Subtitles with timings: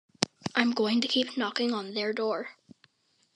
[0.55, 2.55] I'm going to keep knocking on their door.